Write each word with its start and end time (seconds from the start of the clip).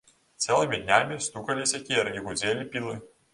Цэлымі 0.45 0.79
днямі 0.85 1.17
стукалі 1.25 1.67
сякеры 1.73 2.17
і 2.17 2.25
гудзелі 2.29 2.67
пілы. 2.73 2.97